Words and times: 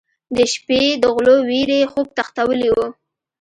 د 0.35 0.37
شپې 0.53 0.81
د 1.01 1.03
غلو 1.15 1.35
وېرې 1.49 1.79
خوب 1.91 2.07
تښتولی 2.17 2.69
و. 2.75 2.77